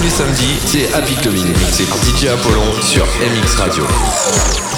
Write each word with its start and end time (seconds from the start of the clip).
tous 0.00 0.04
les 0.04 0.10
samedis, 0.10 0.58
c'est 0.64 0.94
Happy 0.94 1.14
Clubbing, 1.14 1.52
par 1.52 1.68
DJ 2.04 2.28
Apollon 2.28 2.80
sur 2.80 3.04
MX 3.04 3.54
Radio. 3.56 4.69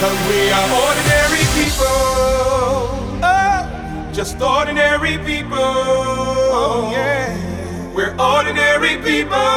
Cause 0.00 0.20
we 0.28 0.40
are 0.50 0.68
ordinary 0.84 1.44
people. 1.58 1.98
Oh, 3.22 4.10
just 4.12 4.40
ordinary 4.40 5.18
people. 5.18 5.58
Oh, 5.58 6.90
yeah. 6.92 7.36
We're 7.94 8.14
ordinary 8.18 8.96
people. 9.02 9.54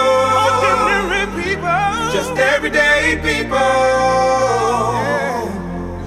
Ordinary 0.50 1.26
people. 1.42 2.12
Just 2.12 2.32
everyday 2.38 3.20
people. 3.22 3.58
Yeah 3.58 5.22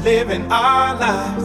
living 0.04 0.52
our 0.52 0.94
lives. 0.98 1.44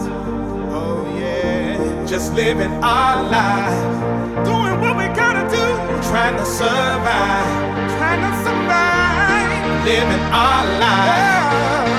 Oh 0.75 1.17
yeah, 1.17 2.06
just 2.06 2.33
living 2.33 2.73
our 2.83 3.23
lives. 3.23 4.47
Doing 4.47 4.81
what 4.81 4.97
we 4.97 5.07
gotta 5.16 5.47
do. 5.50 5.66
Trying 6.09 6.35
to 6.35 6.45
survive. 6.45 7.47
Trying 7.95 8.21
to 8.27 8.33
survive. 8.44 9.85
Living 9.85 10.23
our 10.33 10.66
lives. 10.83 11.59
Ordinary 11.79 11.98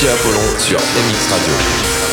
DJ 0.00 0.06
Apollon 0.08 0.58
sur 0.58 0.78
MX 0.78 1.30
Radio. 1.30 2.09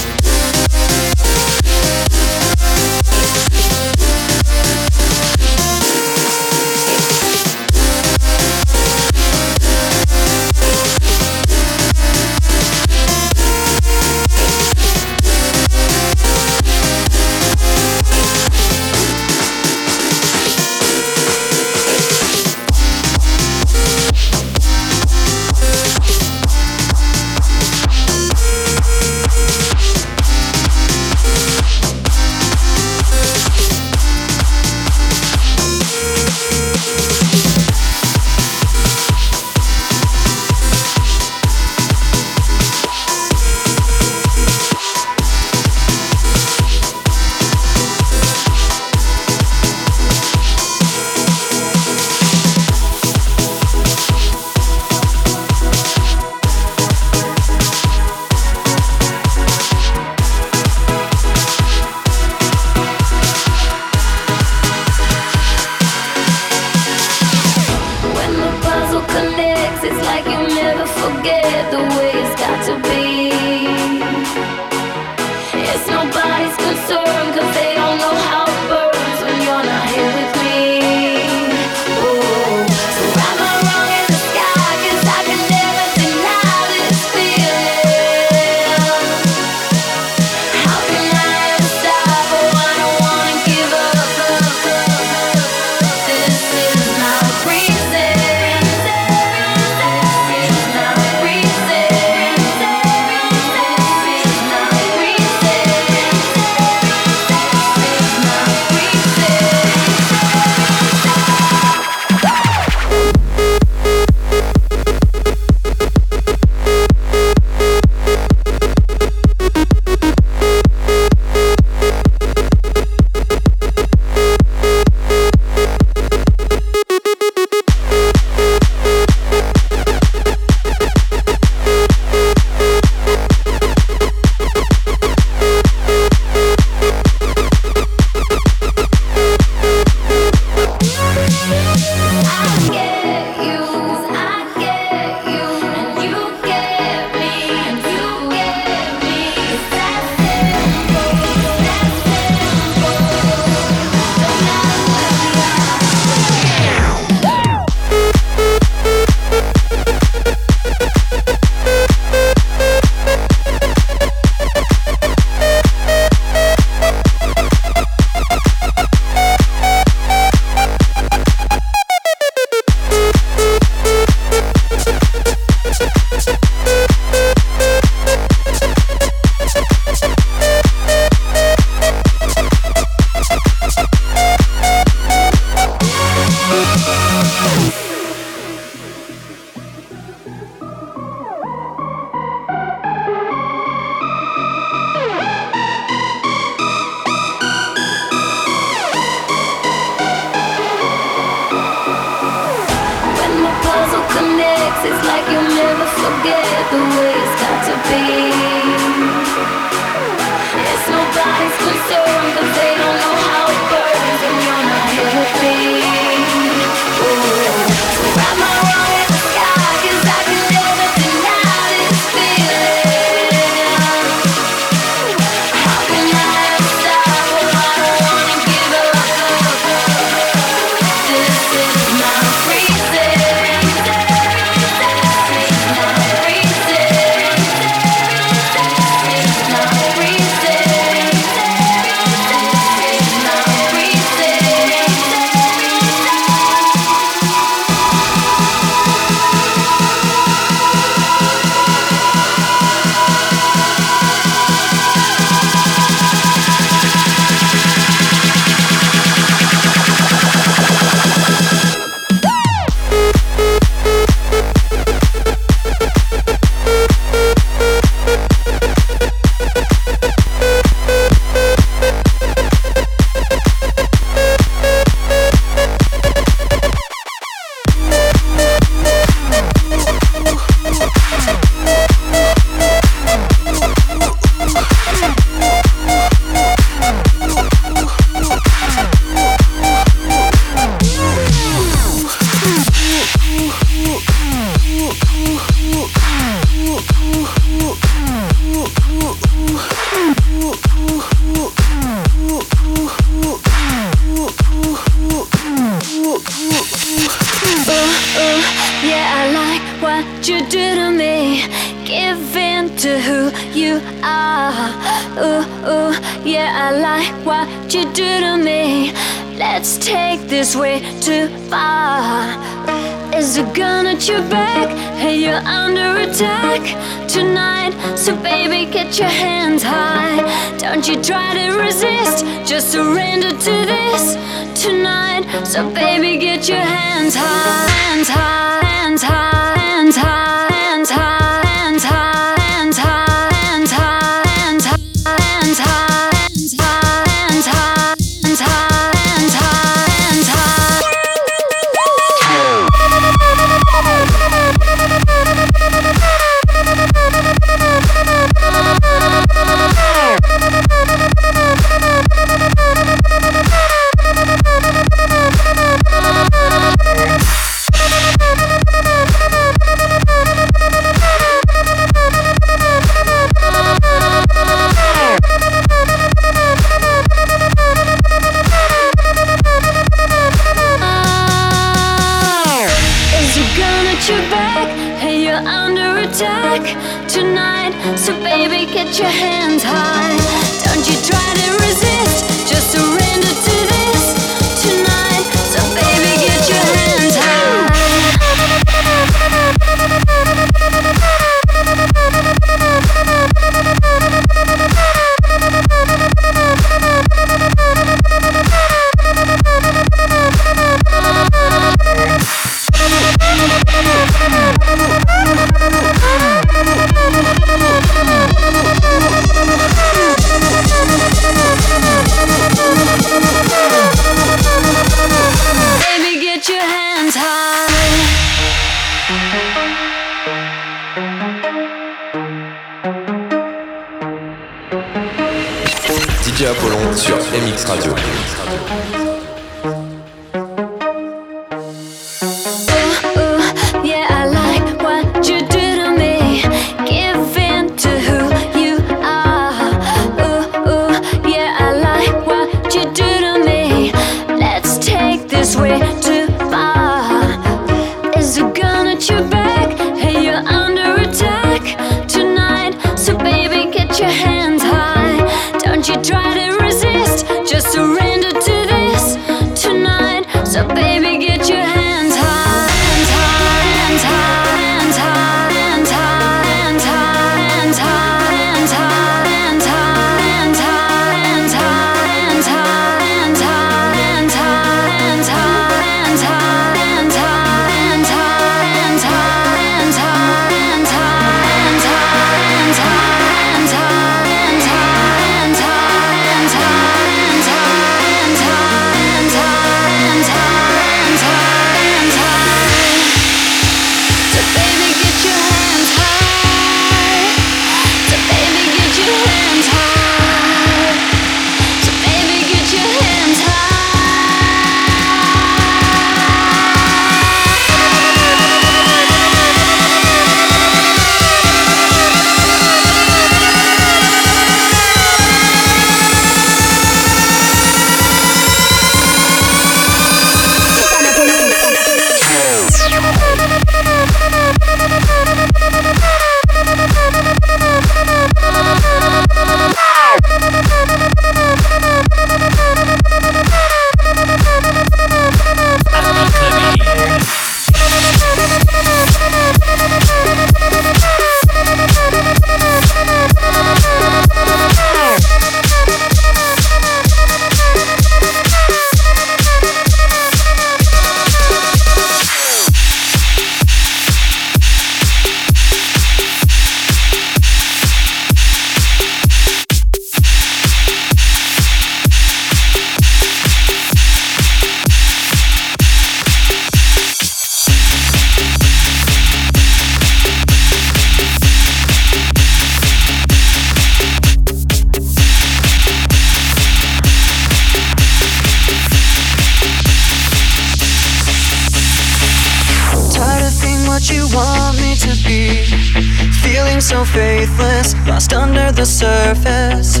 The 598.80 598.86
surface. 598.86 600.00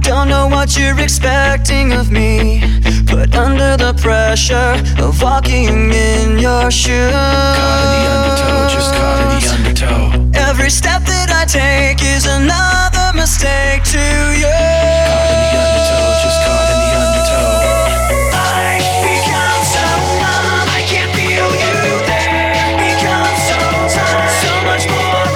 Don't 0.00 0.28
know 0.28 0.46
what 0.46 0.76
you're 0.76 1.00
expecting 1.00 1.94
of 1.94 2.10
me. 2.10 2.60
Put 3.06 3.34
under 3.34 3.78
the 3.78 3.94
pressure 3.94 4.76
of 5.02 5.22
walking 5.22 5.90
in 5.90 6.38
your 6.38 6.70
shoes. 6.70 7.12
Caught 7.12 7.80
in 7.82 7.88
the 7.96 8.02
undertow, 8.12 8.68
just 8.76 8.92
caught 8.92 9.20
in 9.24 9.28
the 9.40 9.48
undertow. 9.56 10.48
Every 10.50 10.68
step 10.68 11.02
that 11.04 11.30
I 11.32 11.46
take 11.46 12.02
is 12.04 12.26
another 12.26 13.16
mistake 13.16 13.84
to 13.96 14.04
you. 14.36 14.52
Caught 15.08 15.32
in 15.32 15.40
the 15.40 15.56
undertow, 15.64 16.20
just 16.20 16.40
caught 16.44 16.68
in 16.72 16.78
the 16.84 16.92
undertow. 17.00 17.70
So 19.60 19.80
numb, 20.36 20.68
I 25.16 25.29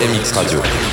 MX 0.00 0.32
Radio. 0.34 0.89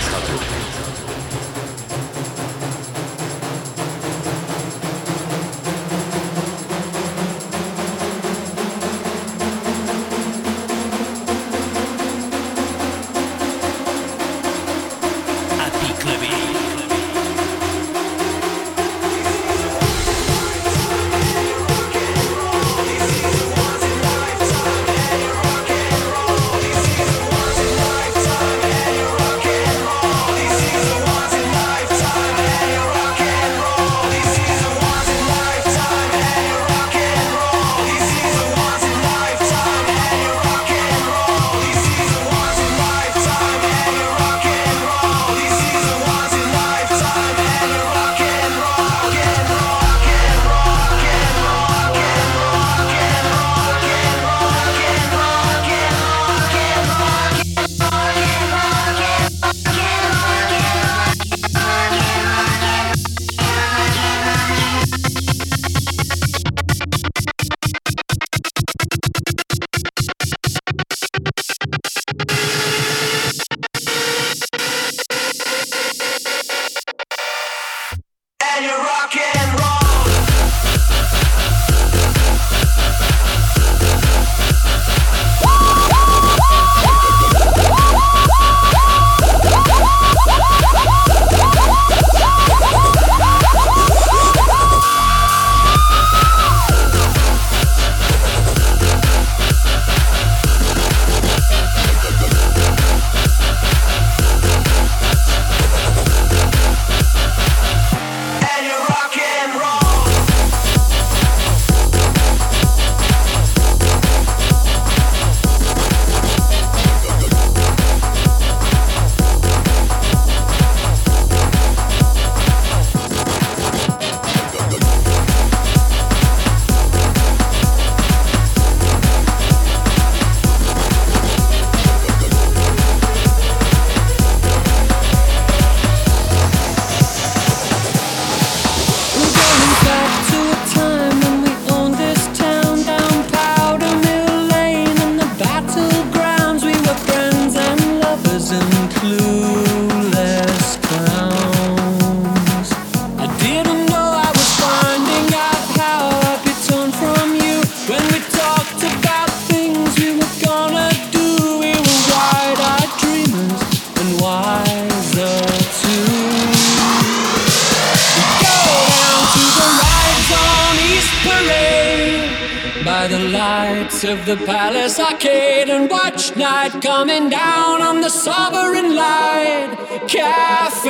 By 172.97 173.05
the 173.07 173.19
lights 173.29 174.03
of 174.03 174.25
the 174.25 174.35
Palace 174.37 174.99
Arcade 174.99 175.69
and 175.69 175.87
watch 175.87 176.35
night 176.35 176.73
coming 176.81 177.29
down 177.29 177.79
on 177.89 178.01
the 178.01 178.09
Sovereign 178.09 178.95
Light 178.95 179.69
Cafe. 180.07 180.87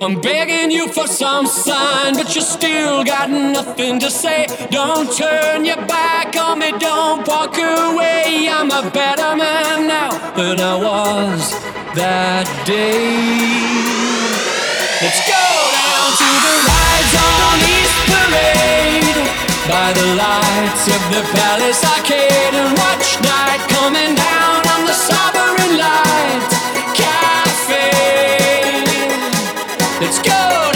I'm 0.00 0.20
begging 0.20 0.70
you 0.70 0.86
for 0.96 1.08
some 1.08 1.46
sign, 1.46 2.14
but 2.14 2.32
you 2.36 2.42
still 2.42 3.02
got 3.02 3.28
nothing 3.28 3.98
to 4.04 4.08
say. 4.08 4.46
Don't 4.70 5.10
turn 5.16 5.64
your 5.64 5.82
back 5.96 6.36
on 6.36 6.60
me, 6.60 6.70
don't 6.78 7.26
walk 7.26 7.56
away. 7.58 8.48
I'm 8.56 8.70
a 8.70 8.88
better 9.00 9.34
man 9.34 9.88
now 9.88 10.10
than 10.38 10.60
I 10.60 10.74
was 10.88 11.42
that 12.00 12.46
day. 12.64 13.82
Let's 15.02 15.22
go 15.34 15.44
down 15.78 16.08
to 16.22 16.28
the 16.46 16.54
rides 16.70 17.14
on 17.30 17.56
East 17.74 17.98
Parade 18.10 19.11
by 19.68 19.92
the 19.92 20.14
lights 20.16 20.88
of 20.88 21.02
the 21.10 21.22
Palace 21.30 21.84
Arcade 21.84 22.54
and 22.54 22.76
watch 22.78 23.20
night 23.22 23.62
coming 23.68 24.14
down 24.14 24.66
on 24.74 24.86
the 24.86 24.92
Sovereign 24.92 25.78
Light 25.78 26.50
Cafe. 26.94 27.90
Let's 30.00 30.18
go 30.18 30.71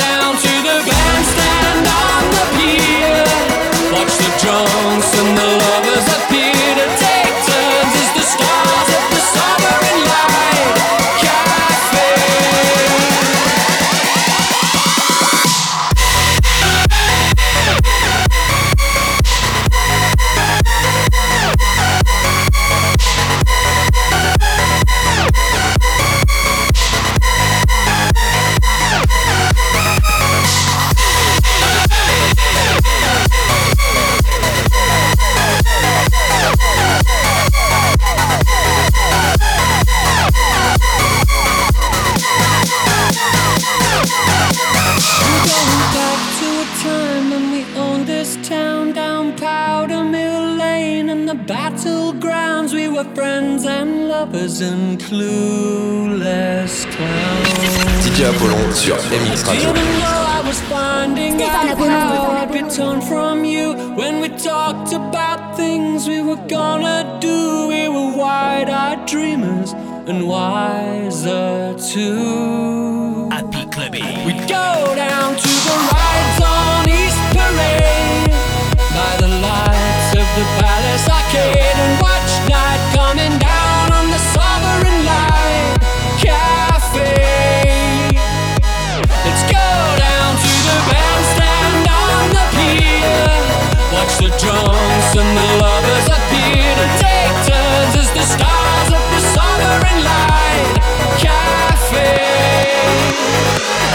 and 54.37 54.47
lovers 54.47 54.61
and 54.61 55.01
clueless 55.01 56.87
clowns. 56.91 58.07
DJ 58.07 58.27
Apollon 58.27 58.73
sur 58.75 58.97
MX 58.97 59.45
Radio. 59.49 59.73
Didn't 59.73 59.99
know 59.99 60.25
I 60.27 60.43
was 60.47 60.61
finding 60.63 61.43
out 61.43 61.79
I'd 61.79 62.53
be 62.53 62.63
torn 62.75 63.01
from 63.01 63.45
you 63.45 63.75
when 63.95 64.21
we 64.21 64.29
talked 64.29 64.93
about 64.93 65.57
things 65.57 66.07
we 66.09 66.21
were 66.23 66.41
gonna 66.49 67.19
do. 67.21 67.69
We 67.69 67.89
were 67.89 68.17
wide-eyed 68.17 69.07
dreamers 69.07 69.73
and 70.07 70.29
wiser 70.29 71.75
too. 71.93 73.29
Happy 73.31 73.67
Clubbing. 73.71 74.25
We'd 74.27 74.49
go 74.49 74.95
down 74.95 75.37
to 75.37 75.49
the 75.67 75.77
rides 75.93 76.41
on 76.43 76.89
East 76.89 77.21
Parade 77.35 78.06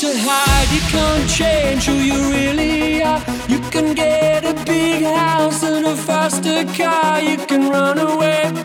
to 0.00 0.12
hide, 0.14 0.70
you 0.74 0.80
can't 0.90 1.30
change 1.30 1.86
who 1.86 1.94
you 1.94 2.30
really 2.30 3.02
are. 3.02 3.22
You 3.48 3.58
can 3.70 3.94
get 3.94 4.44
a 4.44 4.52
big 4.64 5.04
house 5.04 5.62
and 5.62 5.86
a 5.86 5.96
faster 5.96 6.64
car, 6.74 7.22
you 7.22 7.38
can 7.38 7.70
run 7.70 7.98
away. 7.98 8.55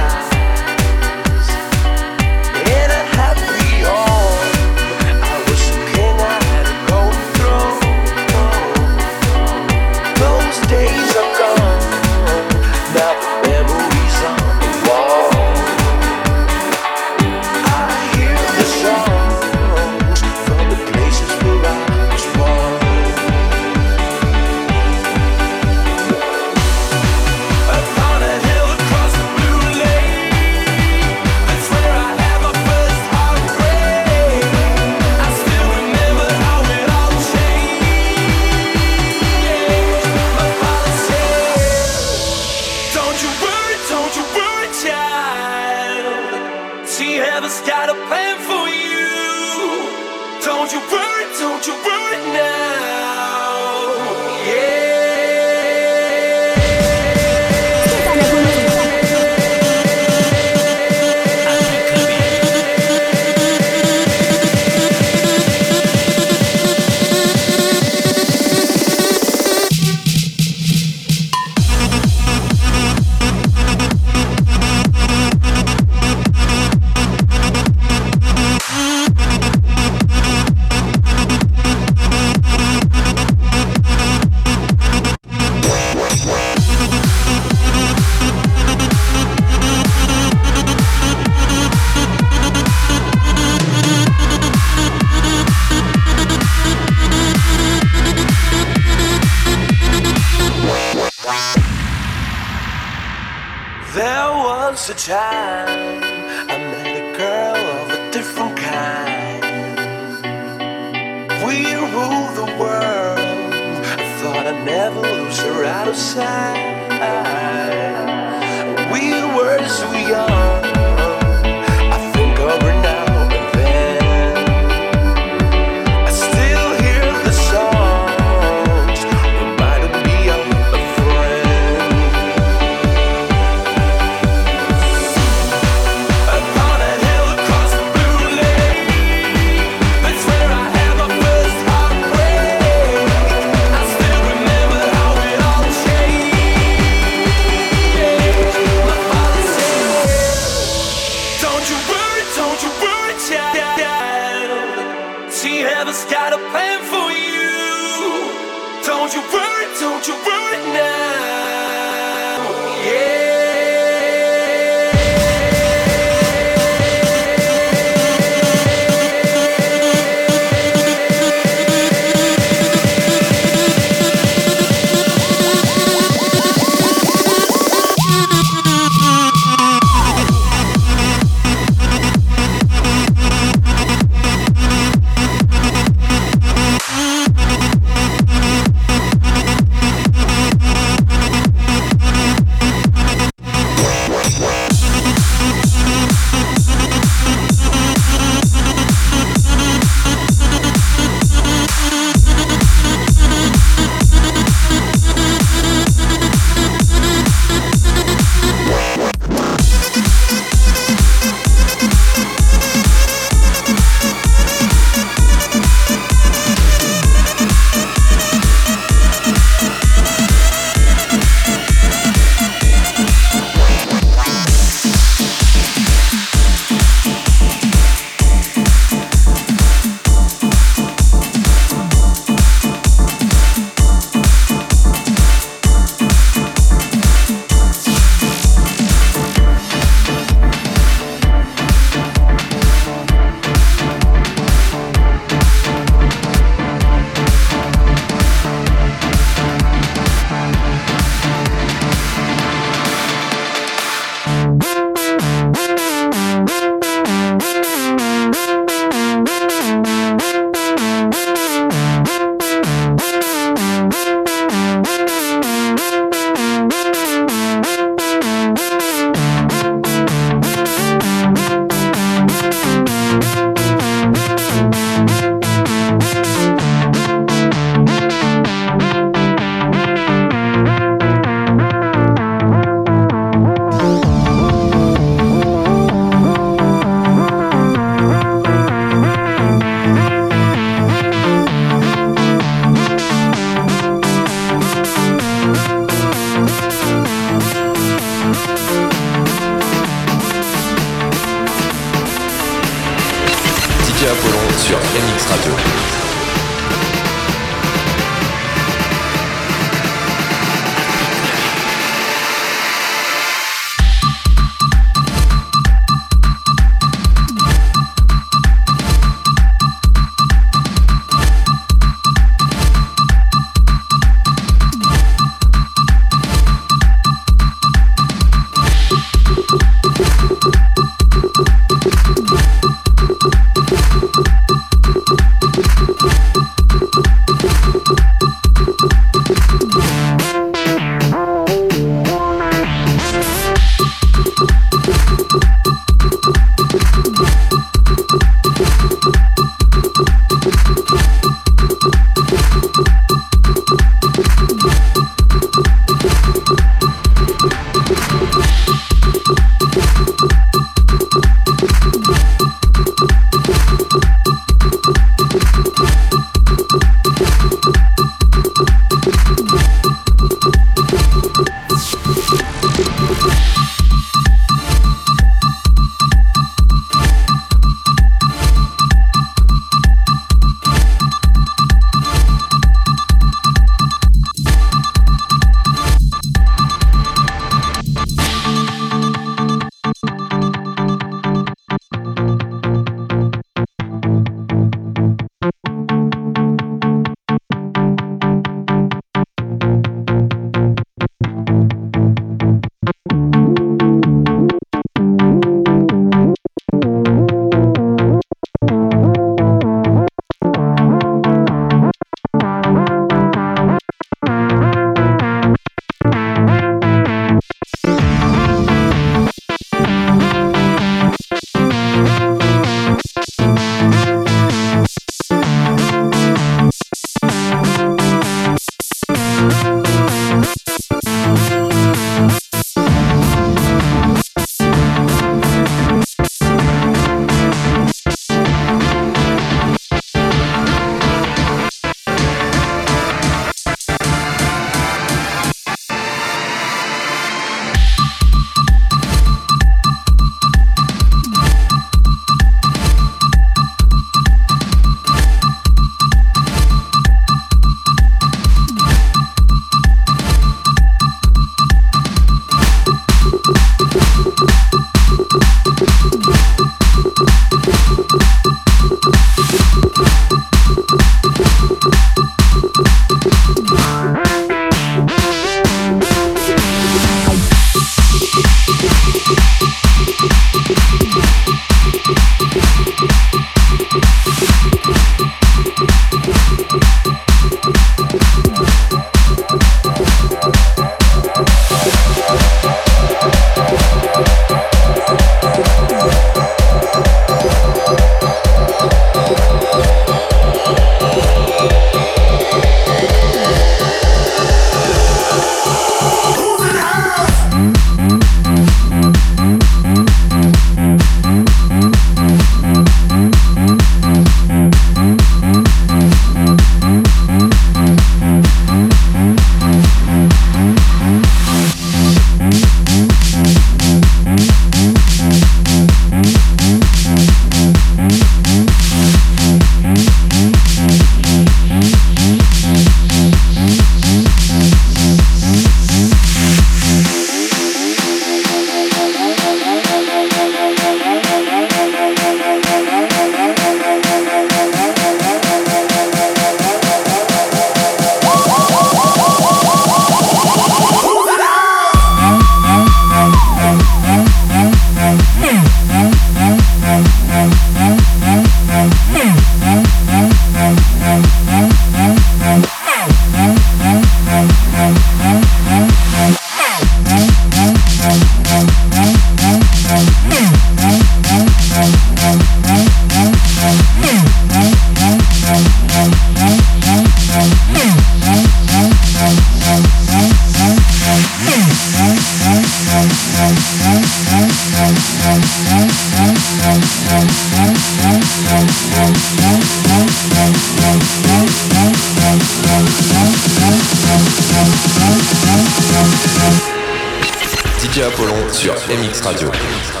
Sur 598.91 600.00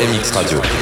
MX 0.00 0.32
Radio. 0.34 0.79